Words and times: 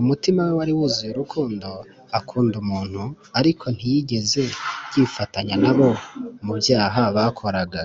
umutima 0.00 0.40
we 0.46 0.52
wari 0.58 0.72
wuzuye 0.78 1.10
urukundo 1.12 1.68
akunda 2.18 2.56
umuntu, 2.64 3.02
ariko 3.38 3.64
ntiyigeze 3.74 4.42
yifatanya 4.94 5.54
na 5.62 5.72
bo 5.76 5.88
mu 6.44 6.52
byaha 6.60 7.02
bakoraga 7.16 7.82